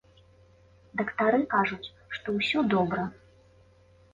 [1.01, 3.07] Дактары кажуць, што ўсё добра.